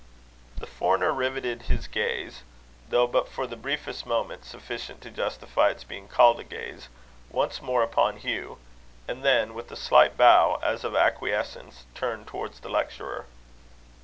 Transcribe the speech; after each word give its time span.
The 0.57 0.65
foreigner 0.65 1.11
riveted 1.13 1.61
his 1.69 1.85
gaze, 1.85 2.41
though 2.89 3.05
but 3.05 3.29
for 3.29 3.45
the 3.45 3.55
briefest 3.55 4.07
moment 4.07 4.45
sufficient 4.45 4.99
to 5.01 5.11
justify 5.11 5.69
its 5.69 5.83
being 5.83 6.07
called 6.07 6.39
a 6.39 6.43
gaze, 6.43 6.89
once 7.29 7.61
more 7.61 7.83
upon 7.83 8.17
Hugh; 8.17 8.57
and 9.07 9.23
then, 9.23 9.53
with 9.53 9.69
a 9.71 9.75
slight 9.75 10.17
bow, 10.17 10.59
as 10.63 10.83
of 10.83 10.95
acquiescence, 10.95 11.85
turned 11.93 12.25
towards 12.25 12.61
the 12.61 12.69
lecturer. 12.69 13.27